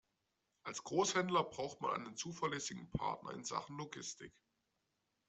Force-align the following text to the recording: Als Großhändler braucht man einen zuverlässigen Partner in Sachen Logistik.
Als 0.63 0.83
Großhändler 0.83 1.43
braucht 1.43 1.81
man 1.81 1.91
einen 1.93 2.15
zuverlässigen 2.17 2.89
Partner 2.89 3.33
in 3.33 3.43
Sachen 3.43 3.77
Logistik. 3.77 4.33